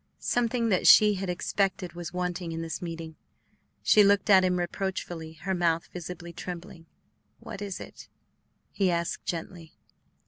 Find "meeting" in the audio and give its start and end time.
2.81-3.17